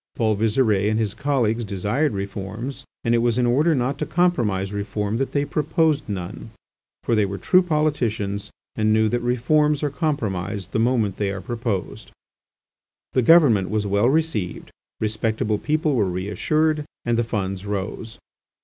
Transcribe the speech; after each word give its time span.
Paul 0.15 0.33
Visire 0.35 0.89
and 0.89 0.97
his 0.97 1.13
colleagues 1.13 1.63
desired 1.63 2.13
reforms, 2.13 2.85
and 3.03 3.13
it 3.13 3.19
was 3.19 3.37
in 3.37 3.45
order 3.45 3.75
not 3.75 3.99
to 3.99 4.05
compromise 4.07 4.73
reform 4.73 5.17
that 5.17 5.31
they 5.31 5.45
proposed 5.45 6.09
none; 6.09 6.49
for 7.03 7.13
they 7.13 7.23
were 7.23 7.37
true 7.37 7.61
politicians 7.61 8.49
and 8.75 8.91
knew 8.93 9.07
that 9.09 9.19
reforms 9.19 9.83
are 9.83 9.91
compromised 9.91 10.71
the 10.71 10.79
moment 10.79 11.17
they 11.17 11.29
are 11.29 11.39
proposed. 11.39 12.09
The 13.13 13.21
government 13.21 13.69
was 13.69 13.85
well 13.85 14.09
received, 14.09 14.71
respectable 14.99 15.59
people 15.59 15.93
were 15.93 16.05
reassured, 16.09 16.83
and 17.05 17.15
the 17.15 17.23
funds 17.23 17.63
rose. 17.63 18.17